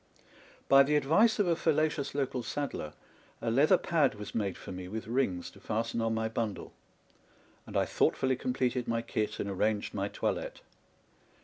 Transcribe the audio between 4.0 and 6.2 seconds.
was made for me with rings to fasten on